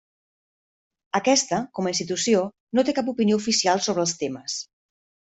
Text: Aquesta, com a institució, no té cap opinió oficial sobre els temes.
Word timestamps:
Aquesta, 1.19 1.59
com 1.79 1.89
a 1.89 1.93
institució, 1.93 2.39
no 2.79 2.85
té 2.87 2.97
cap 3.01 3.13
opinió 3.13 3.39
oficial 3.43 3.85
sobre 3.89 4.05
els 4.07 4.15
temes. 4.23 4.57